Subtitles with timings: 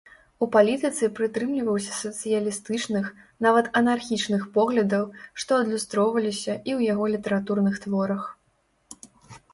[0.43, 3.05] У палітыцы прытрымліваўся сацыялістычных,
[3.47, 5.05] нават анархічных поглядаў,
[5.45, 8.23] што адлюстроўвалася і ў яго літаратурных творах.